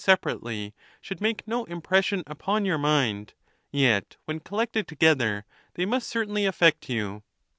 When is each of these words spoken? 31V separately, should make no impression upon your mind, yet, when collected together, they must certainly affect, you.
31V 0.01 0.03
separately, 0.03 0.73
should 0.99 1.21
make 1.21 1.47
no 1.47 1.63
impression 1.65 2.23
upon 2.25 2.65
your 2.65 2.79
mind, 2.79 3.35
yet, 3.71 4.17
when 4.25 4.39
collected 4.39 4.87
together, 4.87 5.45
they 5.75 5.85
must 5.85 6.07
certainly 6.09 6.47
affect, 6.47 6.89
you. 6.89 7.21